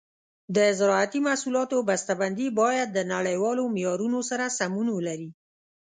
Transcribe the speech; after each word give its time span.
د 0.55 0.57
زراعتي 0.79 1.19
محصولاتو 1.27 1.77
بسته 1.89 2.13
بندي 2.21 2.47
باید 2.61 2.87
د 2.93 2.99
نړیوالو 3.13 3.63
معیارونو 3.75 4.19
سره 4.29 4.45
سمون 4.57 4.87
ولري. 4.91 5.29